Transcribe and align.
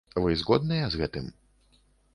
Вы 0.23 0.31
згодныя 0.43 0.89
з 0.95 1.03
гэтым? 1.05 1.25